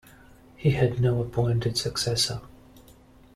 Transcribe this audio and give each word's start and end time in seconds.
He 0.55 0.71
had 0.71 0.99
no 0.99 1.21
appointed 1.21 1.77
successor. 1.77 2.41